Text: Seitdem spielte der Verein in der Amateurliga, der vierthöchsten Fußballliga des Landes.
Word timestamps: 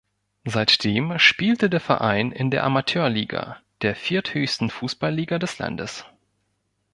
Seitdem 0.45 1.19
spielte 1.19 1.69
der 1.69 1.79
Verein 1.79 2.31
in 2.31 2.49
der 2.49 2.63
Amateurliga, 2.63 3.57
der 3.83 3.95
vierthöchsten 3.95 4.71
Fußballliga 4.71 5.37
des 5.37 5.59
Landes. 5.59 6.05